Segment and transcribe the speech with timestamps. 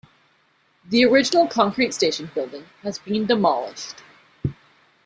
[0.83, 3.97] The original concrete station building has been demolished.